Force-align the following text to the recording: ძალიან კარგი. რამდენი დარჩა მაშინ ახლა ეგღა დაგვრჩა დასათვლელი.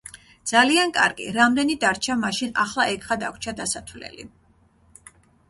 ძალიან 0.51 0.93
კარგი. 0.95 1.27
რამდენი 1.35 1.75
დარჩა 1.83 2.15
მაშინ 2.23 2.57
ახლა 2.65 2.87
ეგღა 2.95 3.19
დაგვრჩა 3.25 3.55
დასათვლელი. 3.61 4.29